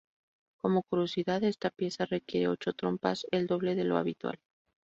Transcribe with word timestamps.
Como 0.57 0.81
curiosidad, 0.81 1.43
esta 1.43 1.69
pieza 1.69 2.07
requiere 2.07 2.47
ocho 2.47 2.73
trompas, 2.73 3.27
el 3.29 3.45
doble 3.45 3.75
de 3.75 3.83
lo 3.83 3.97
habitual. 3.97 4.39